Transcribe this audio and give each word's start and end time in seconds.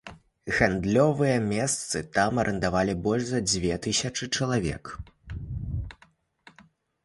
Гандлёвыя 0.59 1.35
месцы 1.55 2.01
там 2.15 2.41
арандавалі 2.45 2.93
больш 3.09 3.27
за 3.35 3.41
дзве 3.49 3.73
тысячы 3.87 4.31
чалавек. 4.31 4.97